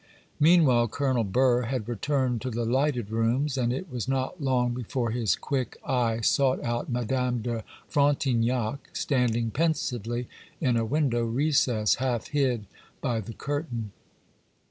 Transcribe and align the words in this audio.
Meanwhile 0.39 0.87
Colonel 0.87 1.23
Burr 1.23 1.61
had 1.61 1.87
returned 1.87 2.41
to 2.41 2.49
the 2.49 2.65
lighted 2.65 3.11
rooms; 3.11 3.55
and 3.55 3.71
it 3.71 3.87
was 3.87 4.07
not 4.07 4.41
long 4.41 4.73
before 4.73 5.11
his 5.11 5.35
quick 5.35 5.77
eye 5.85 6.21
sought 6.21 6.59
out 6.63 6.89
Madame 6.91 7.43
de 7.43 7.63
Frontignac, 7.87 8.89
standing 8.93 9.51
pensively 9.51 10.27
in 10.59 10.75
a 10.75 10.85
window 10.85 11.23
recess, 11.23 11.97
half 12.01 12.29
hid 12.29 12.65
by 12.99 13.19
the 13.19 13.33
curtain. 13.33 13.91